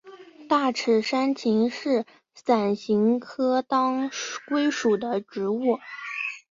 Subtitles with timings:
[0.49, 4.09] 大齿山芹是伞形科当
[4.47, 5.77] 归属的植物。